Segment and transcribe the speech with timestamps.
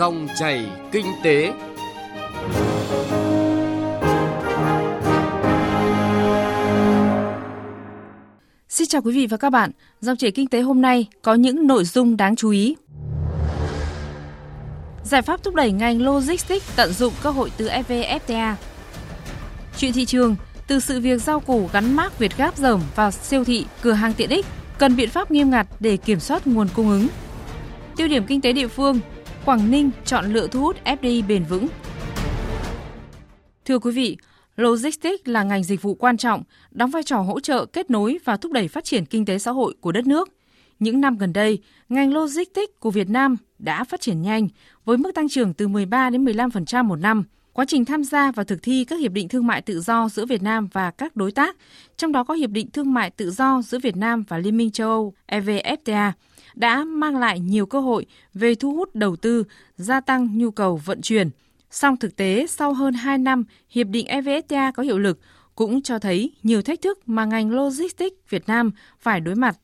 [0.00, 1.52] Dòng chảy kinh tế.
[8.68, 9.70] Xin chào quý vị và các bạn.
[10.00, 12.76] Dòng chảy kinh tế hôm nay có những nội dung đáng chú ý.
[15.04, 18.54] Giải pháp thúc đẩy ngành logistics tận dụng cơ hội từ EVFTA.
[19.76, 20.36] Chuyện thị trường,
[20.66, 24.12] từ sự việc rau củ gắn mác Việt Gáp dởm vào siêu thị, cửa hàng
[24.12, 24.46] tiện ích,
[24.78, 27.08] cần biện pháp nghiêm ngặt để kiểm soát nguồn cung ứng.
[27.96, 29.00] Tiêu điểm kinh tế địa phương,
[29.44, 31.68] Quảng Ninh chọn lựa thu hút FDI bền vững.
[33.64, 34.16] Thưa quý vị,
[34.56, 38.36] logistics là ngành dịch vụ quan trọng, đóng vai trò hỗ trợ kết nối và
[38.36, 40.28] thúc đẩy phát triển kinh tế xã hội của đất nước.
[40.78, 41.58] Những năm gần đây,
[41.88, 44.48] ngành logistics của Việt Nam đã phát triển nhanh
[44.84, 47.24] với mức tăng trưởng từ 13 đến 15% một năm.
[47.52, 50.26] Quá trình tham gia và thực thi các hiệp định thương mại tự do giữa
[50.26, 51.56] Việt Nam và các đối tác,
[51.96, 54.70] trong đó có hiệp định thương mại tự do giữa Việt Nam và Liên minh
[54.70, 56.12] châu Âu EVFTA
[56.54, 59.44] đã mang lại nhiều cơ hội về thu hút đầu tư,
[59.76, 61.30] gia tăng nhu cầu vận chuyển.
[61.70, 65.18] Song thực tế, sau hơn 2 năm hiệp định EVFTA có hiệu lực,
[65.54, 69.56] cũng cho thấy nhiều thách thức mà ngành logistics Việt Nam phải đối mặt.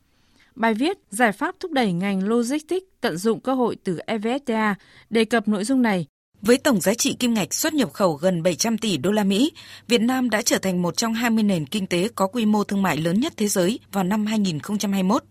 [0.54, 4.74] Bài viết Giải pháp thúc đẩy ngành logistics tận dụng cơ hội từ EVFTA
[5.10, 6.06] đề cập nội dung này.
[6.42, 9.52] Với tổng giá trị kim ngạch xuất nhập khẩu gần 700 tỷ đô la Mỹ,
[9.88, 12.82] Việt Nam đã trở thành một trong 20 nền kinh tế có quy mô thương
[12.82, 15.22] mại lớn nhất thế giới vào năm 2021.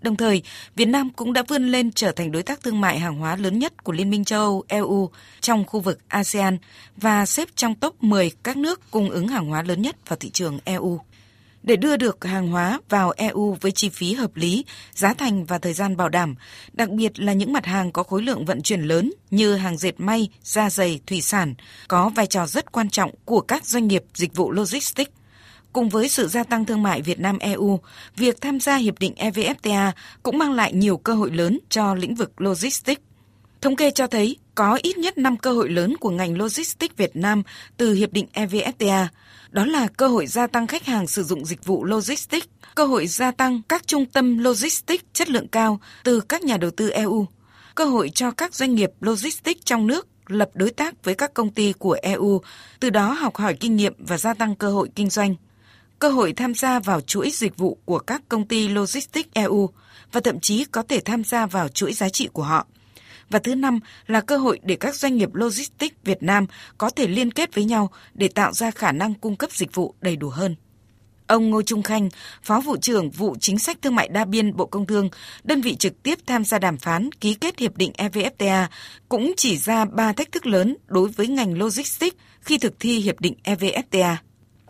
[0.00, 0.42] Đồng thời,
[0.76, 3.58] Việt Nam cũng đã vươn lên trở thành đối tác thương mại hàng hóa lớn
[3.58, 6.58] nhất của Liên minh châu Âu EU trong khu vực ASEAN
[6.96, 10.30] và xếp trong top 10 các nước cung ứng hàng hóa lớn nhất vào thị
[10.30, 11.00] trường EU.
[11.64, 15.58] Để đưa được hàng hóa vào EU với chi phí hợp lý, giá thành và
[15.58, 16.34] thời gian bảo đảm,
[16.72, 20.00] đặc biệt là những mặt hàng có khối lượng vận chuyển lớn như hàng dệt
[20.00, 21.54] may, da dày, thủy sản,
[21.88, 25.10] có vai trò rất quan trọng của các doanh nghiệp dịch vụ logistics
[25.72, 27.80] Cùng với sự gia tăng thương mại Việt Nam EU,
[28.16, 32.14] việc tham gia hiệp định EVFTA cũng mang lại nhiều cơ hội lớn cho lĩnh
[32.14, 33.02] vực logistics.
[33.60, 37.16] Thống kê cho thấy có ít nhất 5 cơ hội lớn của ngành logistics Việt
[37.16, 37.42] Nam
[37.76, 39.06] từ hiệp định EVFTA.
[39.50, 43.06] Đó là cơ hội gia tăng khách hàng sử dụng dịch vụ logistics, cơ hội
[43.06, 47.26] gia tăng các trung tâm logistics chất lượng cao từ các nhà đầu tư EU,
[47.74, 51.50] cơ hội cho các doanh nghiệp logistics trong nước lập đối tác với các công
[51.50, 52.40] ty của EU,
[52.80, 55.34] từ đó học hỏi kinh nghiệm và gia tăng cơ hội kinh doanh
[55.98, 59.70] cơ hội tham gia vào chuỗi dịch vụ của các công ty logistics EU
[60.12, 62.66] và thậm chí có thể tham gia vào chuỗi giá trị của họ.
[63.30, 66.46] Và thứ năm là cơ hội để các doanh nghiệp logistics Việt Nam
[66.78, 69.94] có thể liên kết với nhau để tạo ra khả năng cung cấp dịch vụ
[70.00, 70.56] đầy đủ hơn.
[71.26, 72.08] Ông Ngô Trung Khanh,
[72.42, 75.08] Phó vụ trưởng vụ chính sách thương mại đa biên Bộ Công Thương,
[75.44, 78.66] đơn vị trực tiếp tham gia đàm phán ký kết hiệp định EVFTA,
[79.08, 83.20] cũng chỉ ra ba thách thức lớn đối với ngành logistics khi thực thi hiệp
[83.20, 84.16] định EVFTA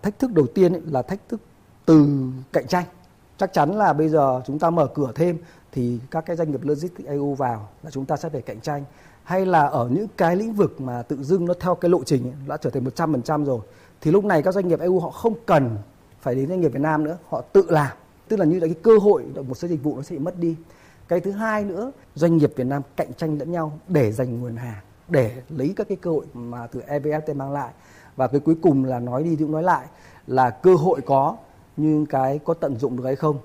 [0.04, 1.40] thách thức đầu tiên là thách thức
[1.86, 2.08] từ
[2.52, 2.84] cạnh tranh
[3.38, 5.38] chắc chắn là bây giờ chúng ta mở cửa thêm
[5.74, 8.84] thì các cái doanh nghiệp logistics EU vào là chúng ta sẽ phải cạnh tranh.
[9.22, 12.24] Hay là ở những cái lĩnh vực mà tự dưng nó theo cái lộ trình
[12.24, 13.60] ấy, đã trở thành 100% rồi
[14.00, 15.76] thì lúc này các doanh nghiệp EU họ không cần
[16.20, 17.96] phải đến doanh nghiệp Việt Nam nữa họ tự làm.
[18.28, 20.38] Tức là như là cái cơ hội một số dịch vụ nó sẽ bị mất
[20.38, 20.56] đi.
[21.08, 24.56] Cái thứ hai nữa doanh nghiệp Việt Nam cạnh tranh lẫn nhau để giành nguồn
[24.56, 27.72] hàng để lấy các cái cơ hội mà từ EVFTA mang lại.
[28.16, 29.86] Và cái cuối cùng là nói đi cũng nói lại
[30.26, 31.36] là cơ hội có
[31.76, 33.38] nhưng cái có tận dụng được hay không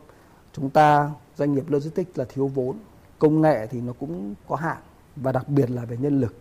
[0.53, 2.75] chúng ta doanh nghiệp logistics là thiếu vốn
[3.19, 4.77] công nghệ thì nó cũng có hạn
[5.15, 6.35] và đặc biệt là về nhân lực.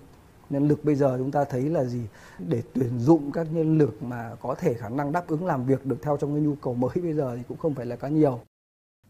[0.50, 2.00] Nhân lực bây giờ chúng ta thấy là gì?
[2.38, 5.87] Để tuyển dụng các nhân lực mà có thể khả năng đáp ứng làm việc
[5.87, 8.08] được theo trong cái nhu cầu mới bây giờ thì cũng không phải là quá
[8.08, 8.41] nhiều.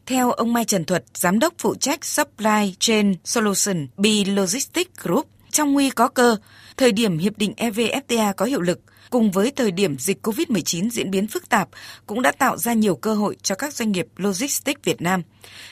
[0.07, 5.27] Theo ông Mai Trần Thuật, giám đốc phụ trách Supply Chain Solution B Logistics Group,
[5.51, 6.37] trong nguy có cơ,
[6.77, 11.11] thời điểm hiệp định EVFTA có hiệu lực, cùng với thời điểm dịch COVID-19 diễn
[11.11, 11.69] biến phức tạp
[12.07, 15.23] cũng đã tạo ra nhiều cơ hội cho các doanh nghiệp logistics Việt Nam.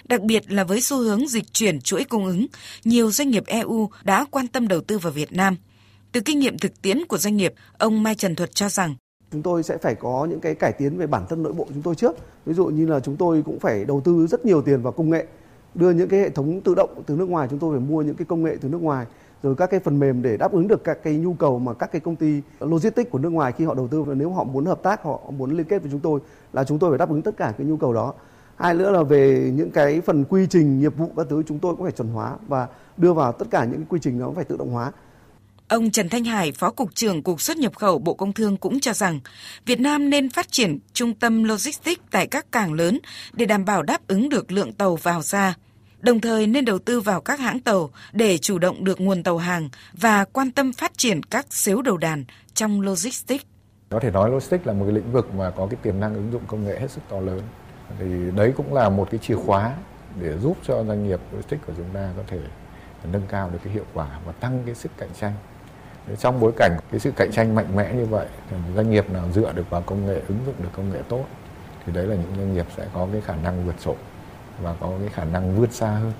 [0.05, 2.47] Đặc biệt là với xu hướng dịch chuyển chuỗi cung ứng,
[2.85, 5.57] nhiều doanh nghiệp EU đã quan tâm đầu tư vào Việt Nam.
[6.13, 8.95] Từ kinh nghiệm thực tiễn của doanh nghiệp, ông Mai Trần Thuật cho rằng
[9.33, 11.83] chúng tôi sẽ phải có những cái cải tiến về bản thân nội bộ chúng
[11.83, 12.17] tôi trước.
[12.47, 15.11] Ví dụ như là chúng tôi cũng phải đầu tư rất nhiều tiền vào công
[15.11, 15.27] nghệ,
[15.75, 18.17] đưa những cái hệ thống tự động từ nước ngoài chúng tôi phải mua những
[18.17, 19.07] cái công nghệ từ nước ngoài
[19.47, 21.93] từ các cái phần mềm để đáp ứng được các cái nhu cầu mà các
[21.93, 24.67] cái công ty logistics của nước ngoài khi họ đầu tư và nếu họ muốn
[24.67, 26.21] hợp tác họ muốn liên kết với chúng tôi
[26.53, 28.15] là chúng tôi phải đáp ứng tất cả cái nhu cầu đó.
[28.57, 31.75] Hai nữa là về những cái phần quy trình nghiệp vụ các thứ chúng tôi
[31.77, 34.45] cũng phải chuẩn hóa và đưa vào tất cả những cái quy trình đó phải
[34.45, 34.93] tự động hóa.
[35.69, 38.81] Ông Trần Thanh Hải, Phó Cục trưởng Cục xuất nhập khẩu Bộ Công Thương cũng
[38.81, 39.21] cho rằng
[39.67, 42.99] Việt Nam nên phát triển trung tâm logistics tại các cảng lớn
[43.33, 45.55] để đảm bảo đáp ứng được lượng tàu vào ra
[46.01, 49.39] đồng thời nên đầu tư vào các hãng tàu để chủ động được nguồn tàu
[49.39, 53.45] hàng và quan tâm phát triển các xếu đầu đàn trong logistics.
[53.91, 56.33] Có thể nói logistics là một cái lĩnh vực mà có cái tiềm năng ứng
[56.33, 57.41] dụng công nghệ hết sức to lớn.
[57.99, 58.07] Thì
[58.37, 59.75] đấy cũng là một cái chìa khóa
[60.21, 62.39] để giúp cho doanh nghiệp logistics của chúng ta có thể
[63.13, 65.33] nâng cao được cái hiệu quả và tăng cái sức cạnh tranh
[66.19, 68.27] trong bối cảnh cái sự cạnh tranh mạnh mẽ như vậy
[68.77, 71.25] doanh nghiệp nào dựa được vào công nghệ, ứng dụng được công nghệ tốt,
[71.87, 73.95] thì đấy là những doanh nghiệp sẽ có cái khả năng vượt trội
[74.63, 76.13] và có cái khả năng vươn xa hơn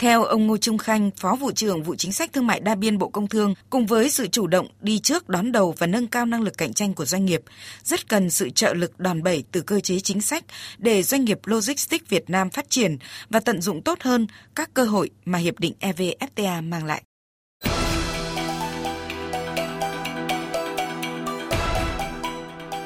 [0.00, 2.98] theo ông Ngô Trung Khanh, Phó vụ trưởng vụ chính sách thương mại đa biên
[2.98, 6.26] Bộ Công Thương, cùng với sự chủ động đi trước đón đầu và nâng cao
[6.26, 7.42] năng lực cạnh tranh của doanh nghiệp,
[7.84, 10.44] rất cần sự trợ lực đòn bẩy từ cơ chế chính sách
[10.78, 12.96] để doanh nghiệp logistics Việt Nam phát triển
[13.30, 17.02] và tận dụng tốt hơn các cơ hội mà hiệp định EVFTA mang lại.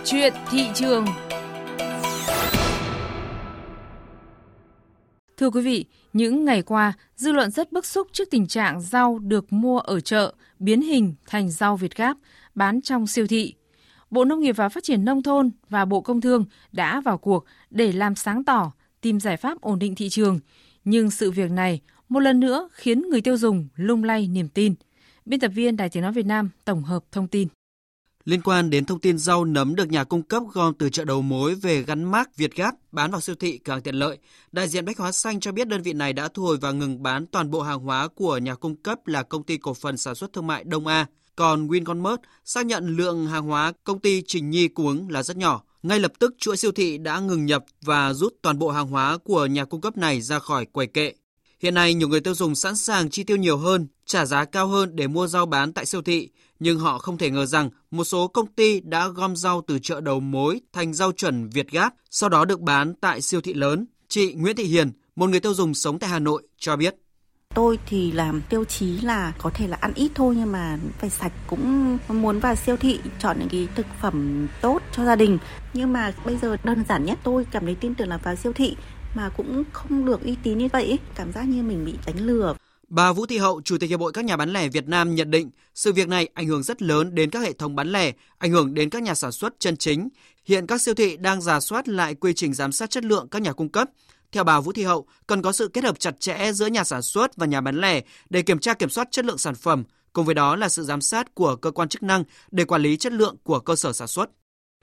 [0.05, 1.06] Chuyện thị trường
[5.37, 9.19] Thưa quý vị, những ngày qua, dư luận rất bức xúc trước tình trạng rau
[9.19, 12.17] được mua ở chợ biến hình thành rau Việt Gáp
[12.55, 13.55] bán trong siêu thị.
[14.11, 17.45] Bộ Nông nghiệp và Phát triển Nông thôn và Bộ Công Thương đã vào cuộc
[17.71, 20.41] để làm sáng tỏ, tìm giải pháp ổn định thị trường.
[20.85, 24.75] Nhưng sự việc này một lần nữa khiến người tiêu dùng lung lay niềm tin.
[25.25, 27.49] Biên tập viên Đài Tiếng Nói Việt Nam tổng hợp thông tin.
[28.25, 31.23] Liên quan đến thông tin rau nấm được nhà cung cấp gom từ chợ đầu
[31.23, 34.19] mối về gắn mác Việt Gáp bán vào siêu thị càng tiện lợi,
[34.53, 37.03] đại diện Bách Hóa Xanh cho biết đơn vị này đã thu hồi và ngừng
[37.03, 40.15] bán toàn bộ hàng hóa của nhà cung cấp là công ty cổ phần sản
[40.15, 41.06] xuất thương mại Đông A.
[41.37, 45.37] Còn Wincommerce xác nhận lượng hàng hóa công ty Trình Nhi cung ứng là rất
[45.37, 45.62] nhỏ.
[45.82, 49.19] Ngay lập tức chuỗi siêu thị đã ngừng nhập và rút toàn bộ hàng hóa
[49.19, 51.12] của nhà cung cấp này ra khỏi quầy kệ.
[51.61, 54.67] Hiện nay nhiều người tiêu dùng sẵn sàng chi tiêu nhiều hơn, trả giá cao
[54.67, 56.29] hơn để mua rau bán tại siêu thị
[56.59, 60.01] nhưng họ không thể ngờ rằng một số công ty đã gom rau từ chợ
[60.01, 63.87] đầu mối thành rau chuẩn Việt Gáp, sau đó được bán tại siêu thị lớn.
[64.09, 66.95] Chị Nguyễn Thị Hiền, một người tiêu dùng sống tại Hà Nội, cho biết.
[67.55, 71.11] Tôi thì làm tiêu chí là có thể là ăn ít thôi nhưng mà phải
[71.11, 75.39] sạch cũng muốn vào siêu thị chọn những cái thực phẩm tốt cho gia đình.
[75.75, 78.53] Nhưng mà bây giờ đơn giản nhất tôi cảm thấy tin tưởng là vào siêu
[78.53, 78.77] thị
[79.15, 82.55] mà cũng không được uy tín như vậy, cảm giác như mình bị đánh lừa.
[82.89, 85.31] Bà Vũ Thị Hậu, Chủ tịch Hiệp hội các nhà bán lẻ Việt Nam nhận
[85.31, 88.51] định sự việc này ảnh hưởng rất lớn đến các hệ thống bán lẻ, ảnh
[88.51, 90.09] hưởng đến các nhà sản xuất chân chính.
[90.45, 93.43] Hiện các siêu thị đang giả soát lại quy trình giám sát chất lượng các
[93.43, 93.91] nhà cung cấp.
[94.33, 97.03] Theo bà Vũ Thị Hậu, cần có sự kết hợp chặt chẽ giữa nhà sản
[97.03, 100.27] xuất và nhà bán lẻ để kiểm tra kiểm soát chất lượng sản phẩm, cùng
[100.27, 103.13] với đó là sự giám sát của cơ quan chức năng để quản lý chất
[103.13, 104.31] lượng của cơ sở sản xuất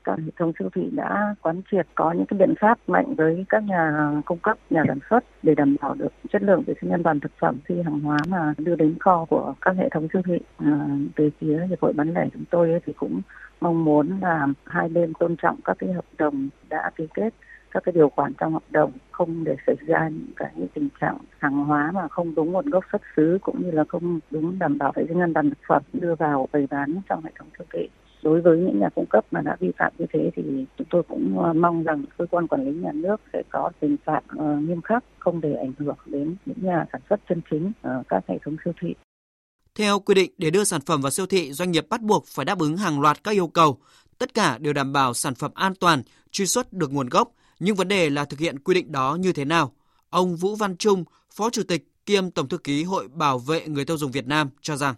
[0.04, 3.46] các hệ thống siêu thị đã quán triệt có những cái biện pháp mạnh với
[3.50, 6.92] các nhà cung cấp, nhà sản xuất để đảm bảo được chất lượng vệ sinh
[6.92, 10.08] an toàn thực phẩm khi hàng hóa mà đưa đến kho của các hệ thống
[10.14, 10.40] siêu thị.
[10.58, 13.22] À, về phía hiệp hội bán lẻ chúng tôi thì cũng
[13.62, 17.34] mong muốn là hai bên tôn trọng các cái hợp đồng đã ký kết
[17.72, 21.18] các cái điều khoản trong hợp đồng không để xảy ra những cái tình trạng
[21.40, 24.78] hàng hóa mà không đúng nguồn gốc xuất xứ cũng như là không đúng đảm
[24.78, 27.68] bảo vệ sinh an toàn thực phẩm đưa vào bày bán trong hệ thống siêu
[27.74, 27.90] thị
[28.24, 30.44] đối với những nhà cung cấp mà đã vi phạm như thế thì
[30.78, 33.98] chúng tôi cũng ờ, mong rằng cơ quan quản lý nhà nước sẽ có hình
[34.06, 37.72] phạt ờ, nghiêm khắc không để ảnh hưởng đến những nhà sản xuất chân chính
[37.82, 38.96] ở các hệ thống siêu thị.
[39.76, 42.46] Theo quy định, để đưa sản phẩm vào siêu thị, doanh nghiệp bắt buộc phải
[42.46, 43.78] đáp ứng hàng loạt các yêu cầu.
[44.18, 46.02] Tất cả đều đảm bảo sản phẩm an toàn,
[46.32, 47.32] truy xuất được nguồn gốc.
[47.60, 49.72] Nhưng vấn đề là thực hiện quy định đó như thế nào?
[50.10, 51.04] Ông Vũ Văn Trung,
[51.36, 54.50] Phó Chủ tịch kiêm Tổng thư ký Hội Bảo vệ người tiêu dùng Việt Nam
[54.62, 54.96] cho rằng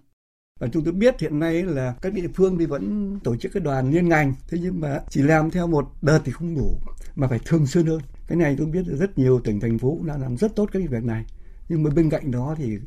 [0.63, 3.63] và chúng tôi biết hiện nay là các địa phương thì vẫn tổ chức cái
[3.63, 4.33] đoàn liên ngành.
[4.48, 6.80] Thế nhưng mà chỉ làm theo một đợt thì không đủ,
[7.15, 8.00] mà phải thường xuyên hơn.
[8.27, 11.04] Cái này tôi biết rất nhiều tỉnh, thành phố đã làm rất tốt cái việc
[11.04, 11.25] này.
[11.69, 12.77] Nhưng mà bên cạnh đó thì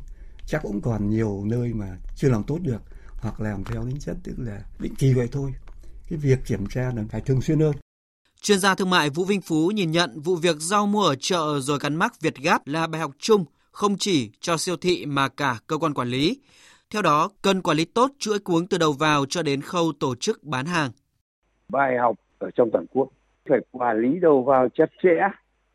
[0.47, 2.81] chắc cũng còn nhiều nơi mà chưa làm tốt được,
[3.19, 5.53] hoặc làm theo tính chất tức là định kỳ vậy thôi.
[6.09, 7.73] Cái việc kiểm tra là phải thường xuyên hơn.
[8.41, 11.59] Chuyên gia thương mại Vũ Vinh Phú nhìn nhận vụ việc rau mua ở chợ
[11.61, 15.29] rồi gắn mác Việt Gáp là bài học chung không chỉ cho siêu thị mà
[15.29, 16.39] cả cơ quan quản lý.
[16.93, 20.15] Theo đó, cần quản lý tốt chuỗi cuống từ đầu vào cho đến khâu tổ
[20.15, 20.91] chức bán hàng.
[21.69, 23.09] Bài học ở trong toàn quốc
[23.49, 25.15] phải quản lý đầu vào chặt chẽ,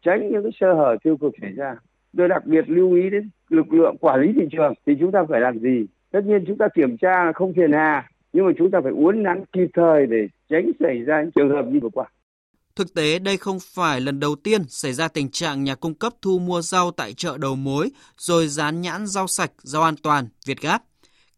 [0.05, 1.77] tránh những cái sơ hở tiêu cực xảy ra.
[2.17, 5.19] Tôi đặc biệt lưu ý đến lực lượng quản lý thị trường thì chúng ta
[5.29, 5.87] phải làm gì?
[6.11, 9.23] Tất nhiên chúng ta kiểm tra không phiền hà, nhưng mà chúng ta phải uốn
[9.23, 12.07] nắn kịp thời để tránh xảy ra những trường hợp như vừa qua.
[12.77, 16.13] Thực tế, đây không phải lần đầu tiên xảy ra tình trạng nhà cung cấp
[16.23, 20.29] thu mua rau tại chợ đầu mối rồi dán nhãn rau sạch, rau an toàn,
[20.47, 20.83] Việt Gáp.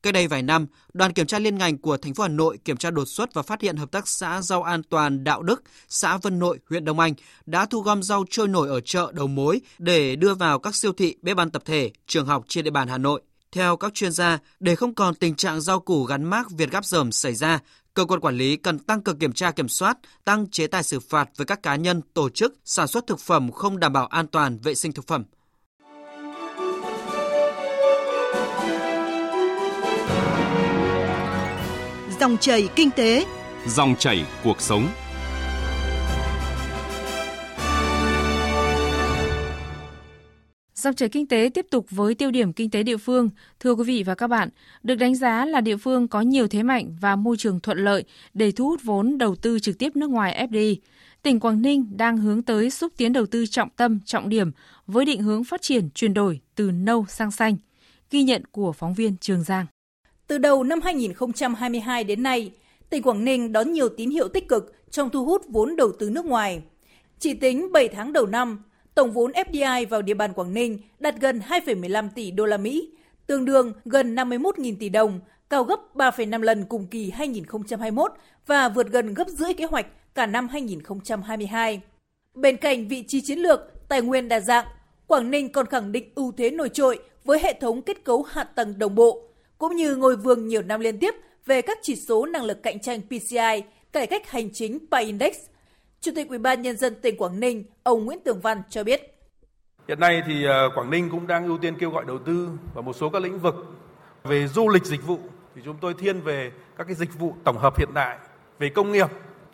[0.04, 2.76] Cách đây vài năm, đoàn kiểm tra liên ngành của thành phố Hà Nội kiểm
[2.76, 6.16] tra đột xuất và phát hiện hợp tác xã rau an toàn Đạo Đức, xã
[6.16, 7.14] Vân Nội, huyện Đông Anh
[7.46, 10.92] đã thu gom rau trôi nổi ở chợ đầu mối để đưa vào các siêu
[10.92, 13.22] thị, bếp ăn tập thể, trường học trên địa bàn Hà Nội.
[13.52, 16.84] Theo các chuyên gia, để không còn tình trạng rau củ gắn mác Việt Gáp
[16.84, 17.60] dởm xảy ra,
[17.94, 21.00] cơ quan quản lý cần tăng cường kiểm tra kiểm soát, tăng chế tài xử
[21.00, 24.26] phạt với các cá nhân, tổ chức sản xuất thực phẩm không đảm bảo an
[24.26, 25.24] toàn vệ sinh thực phẩm.
[32.24, 33.26] Dòng chảy kinh tế,
[33.66, 34.88] dòng chảy cuộc sống.
[40.74, 43.30] Dòng chảy kinh tế tiếp tục với tiêu điểm kinh tế địa phương.
[43.60, 44.48] Thưa quý vị và các bạn,
[44.82, 48.04] được đánh giá là địa phương có nhiều thế mạnh và môi trường thuận lợi
[48.34, 50.76] để thu hút vốn đầu tư trực tiếp nước ngoài FDI.
[51.22, 54.50] Tỉnh Quảng Ninh đang hướng tới xúc tiến đầu tư trọng tâm, trọng điểm
[54.86, 57.56] với định hướng phát triển chuyển đổi từ nâu sang xanh.
[58.10, 59.66] Ghi nhận của phóng viên Trường Giang.
[60.26, 62.50] Từ đầu năm 2022 đến nay,
[62.90, 66.10] tỉnh Quảng Ninh đón nhiều tín hiệu tích cực trong thu hút vốn đầu tư
[66.10, 66.62] nước ngoài.
[67.18, 68.64] Chỉ tính 7 tháng đầu năm,
[68.94, 72.90] tổng vốn FDI vào địa bàn Quảng Ninh đạt gần 2,15 tỷ đô la Mỹ,
[73.26, 78.12] tương đương gần 51.000 tỷ đồng, cao gấp 3,5 lần cùng kỳ 2021
[78.46, 81.80] và vượt gần gấp rưỡi kế hoạch cả năm 2022.
[82.34, 84.66] Bên cạnh vị trí chiến lược, tài nguyên đa dạng,
[85.06, 88.44] Quảng Ninh còn khẳng định ưu thế nổi trội với hệ thống kết cấu hạ
[88.44, 89.22] tầng đồng bộ,
[89.58, 91.14] cũng như ngôi vương nhiều năm liên tiếp
[91.46, 95.36] về các chỉ số năng lực cạnh tranh PCI, cải cách hành chính PI Index.
[96.00, 99.14] Chủ tịch Ủy ban nhân dân tỉnh Quảng Ninh, ông Nguyễn Tường Văn cho biết.
[99.88, 102.82] Hiện nay thì ờ, Quảng Ninh cũng đang ưu tiên kêu gọi đầu tư vào
[102.82, 103.54] một số các lĩnh vực
[104.24, 105.18] về du lịch dịch vụ
[105.54, 108.18] thì chúng tôi thiên về các cái dịch vụ tổng hợp hiện đại,
[108.58, 109.06] về công nghiệp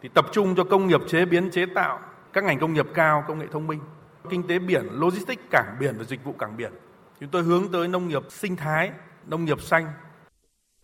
[0.02, 1.99] thì tập trung cho công nghiệp chế biến chế tạo,
[2.33, 3.80] các ngành công nghiệp cao, công nghệ thông minh,
[4.30, 6.73] kinh tế biển, logistics, cảng biển và dịch vụ cảng biển.
[7.21, 8.90] Chúng tôi hướng tới nông nghiệp sinh thái,
[9.26, 9.92] nông nghiệp xanh.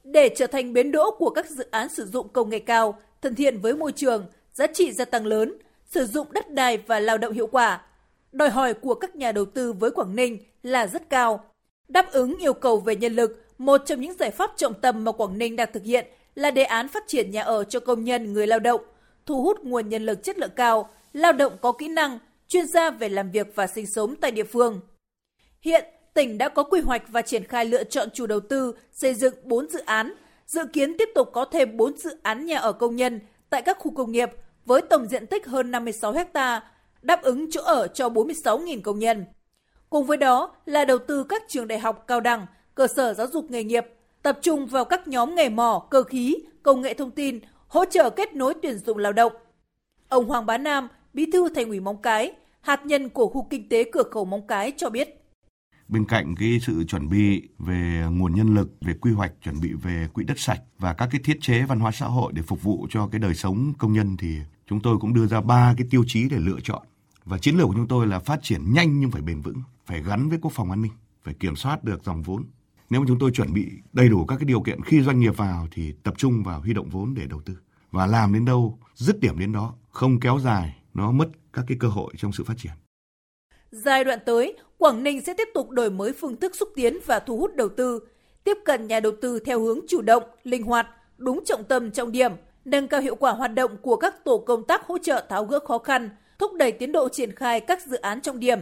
[0.04, 3.34] Để trở thành bến đỗ của các dự án sử dụng công nghệ cao, thân
[3.34, 7.18] thiện với môi trường, giá trị gia tăng lớn, sử dụng đất đai và lao
[7.18, 7.82] động hiệu quả,
[8.32, 11.44] đòi hỏi của các nhà đầu tư với Quảng Ninh là rất cao.
[11.88, 15.12] Đáp ứng yêu cầu về nhân lực, một trong những giải pháp trọng tâm mà
[15.12, 18.32] Quảng Ninh đang thực hiện là đề án phát triển nhà ở cho công nhân
[18.32, 18.80] người lao động,
[19.26, 22.90] thu hút nguồn nhân lực chất lượng cao, lao động có kỹ năng, chuyên gia
[22.90, 24.80] về làm việc và sinh sống tại địa phương.
[25.60, 25.84] Hiện,
[26.16, 29.34] tỉnh đã có quy hoạch và triển khai lựa chọn chủ đầu tư xây dựng
[29.44, 30.14] 4 dự án,
[30.46, 33.20] dự kiến tiếp tục có thêm 4 dự án nhà ở công nhân
[33.50, 34.30] tại các khu công nghiệp
[34.64, 36.60] với tổng diện tích hơn 56 ha,
[37.02, 39.24] đáp ứng chỗ ở cho 46.000 công nhân.
[39.90, 43.26] Cùng với đó là đầu tư các trường đại học cao đẳng, cơ sở giáo
[43.26, 43.86] dục nghề nghiệp,
[44.22, 48.10] tập trung vào các nhóm nghề mỏ, cơ khí, công nghệ thông tin, hỗ trợ
[48.10, 49.32] kết nối tuyển dụng lao động.
[50.08, 53.68] Ông Hoàng Bá Nam, Bí thư Thành ủy Móng Cái, hạt nhân của khu kinh
[53.68, 55.25] tế cửa khẩu Móng Cái cho biết.
[55.88, 59.72] Bên cạnh cái sự chuẩn bị về nguồn nhân lực, về quy hoạch, chuẩn bị
[59.72, 62.62] về quỹ đất sạch và các cái thiết chế văn hóa xã hội để phục
[62.62, 65.86] vụ cho cái đời sống công nhân thì chúng tôi cũng đưa ra ba cái
[65.90, 66.86] tiêu chí để lựa chọn.
[67.24, 70.02] Và chiến lược của chúng tôi là phát triển nhanh nhưng phải bền vững, phải
[70.02, 70.92] gắn với quốc phòng an ninh,
[71.24, 72.44] phải kiểm soát được dòng vốn.
[72.90, 75.36] Nếu mà chúng tôi chuẩn bị đầy đủ các cái điều kiện khi doanh nghiệp
[75.36, 77.58] vào thì tập trung vào huy động vốn để đầu tư
[77.90, 81.76] và làm đến đâu dứt điểm đến đó, không kéo dài nó mất các cái
[81.80, 82.72] cơ hội trong sự phát triển.
[83.70, 87.18] Giai đoạn tới, Quảng Ninh sẽ tiếp tục đổi mới phương thức xúc tiến và
[87.18, 88.00] thu hút đầu tư,
[88.44, 90.86] tiếp cận nhà đầu tư theo hướng chủ động, linh hoạt,
[91.18, 92.32] đúng trọng tâm trọng điểm,
[92.64, 95.58] nâng cao hiệu quả hoạt động của các tổ công tác hỗ trợ tháo gỡ
[95.58, 98.58] khó khăn, thúc đẩy tiến độ triển khai các dự án trọng điểm.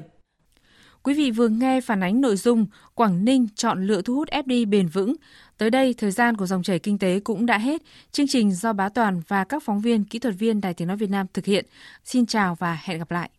[1.02, 4.68] Quý vị vừa nghe phản ánh nội dung Quảng Ninh chọn lựa thu hút FDI
[4.68, 5.14] bền vững.
[5.58, 7.82] Tới đây, thời gian của dòng chảy kinh tế cũng đã hết.
[8.12, 10.96] Chương trình do Bá Toàn và các phóng viên, kỹ thuật viên Đài Tiếng Nói
[10.96, 11.64] Việt Nam thực hiện.
[12.04, 13.30] Xin chào và hẹn gặp lại.